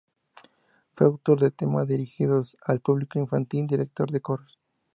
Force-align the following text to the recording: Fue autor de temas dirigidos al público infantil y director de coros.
Fue 0.93 1.05
autor 1.05 1.39
de 1.41 1.51
temas 1.51 1.87
dirigidos 1.87 2.57
al 2.65 2.79
público 2.79 3.19
infantil 3.19 3.65
y 3.65 3.67
director 3.67 4.09
de 4.09 4.19
coros. 4.19 4.57